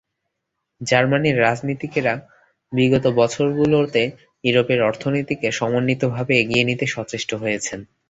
জার্মানির 0.81 1.37
রাজনীতিকেরা 1.39 2.13
বিগত 2.73 3.05
বছরগুলোতে 3.19 4.03
ইউরোপের 4.43 4.79
অর্থনীতিকে 4.81 5.47
সমন্বিতভাবে 5.51 6.33
এগিয়ে 6.41 6.67
নিতে 6.69 6.85
সচেষ্ট 6.87 7.29
হয়েছেন। 7.35 7.79